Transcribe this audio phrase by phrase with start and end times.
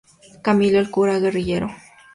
[0.41, 1.69] Camilo, el cura guerrillero.